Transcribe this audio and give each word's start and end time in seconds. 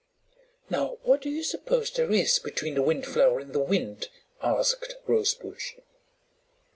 "Now, 0.67 0.97
what 1.03 1.21
do 1.21 1.29
you 1.29 1.43
suppose 1.43 1.91
there 1.91 2.11
is 2.11 2.39
between 2.39 2.73
the 2.73 2.81
Windflower 2.81 3.39
and 3.39 3.53
the 3.53 3.59
Wind?" 3.59 4.09
asked 4.41 4.95
Rosebush. 5.05 5.75